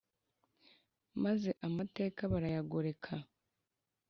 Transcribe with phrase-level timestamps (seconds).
[1.23, 3.13] maze amateka barayagoreka